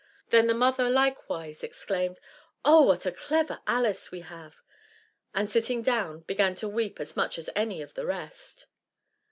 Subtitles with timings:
[0.31, 2.19] Then the mother likewise exclaimed,
[2.65, 4.55] "Oh, what a clever Alice we have!"
[5.35, 8.65] and, sitting down, began to weep as much as any of the rest.